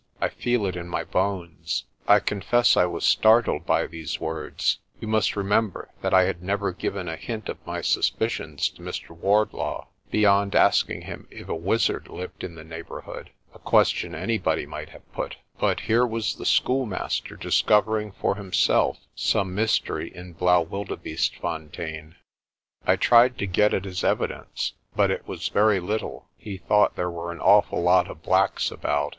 [0.19, 4.79] I feel it in my bones." I confess I was startled by these words.
[4.99, 8.81] You must re member that I had never given a hint of my suspicions to
[8.81, 9.11] Mr.
[9.15, 14.89] Wardlaw beyond asking him if a wizard lived in the neighbourhood a question anybody might
[14.89, 15.35] have put.
[15.59, 22.15] But 74 PRESTER JOPIN here was the schoolmaster discovering for himself some mystery in Blaauwildebeestefontein.
[22.87, 26.27] I tried to get at his evidence, but it was very little.
[26.39, 29.09] He thought there were an awful lot of blacks about.